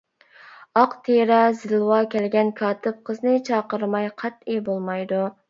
[0.79, 5.23] ئاق تىرە، زىلۋا كەلگەن كاتىپ قىزنى چاقىرماي قەتئىي بولمايدۇ.